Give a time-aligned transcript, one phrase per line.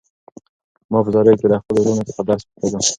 [0.91, 2.79] ما به په زاریو له خپلو وروڼو څخه درس پوښتلو.